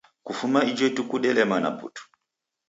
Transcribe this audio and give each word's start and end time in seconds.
Kufuma 0.25 0.59
ijo 0.69 0.83
ituku 0.89 1.15
delemana 1.23 1.69
putu! 1.77 2.01